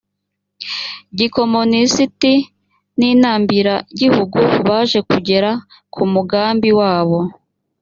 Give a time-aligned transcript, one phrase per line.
[1.17, 2.33] gikomunisiti
[2.97, 5.51] n inambiragihugu baje kugera
[5.93, 7.19] ku mugambi wabo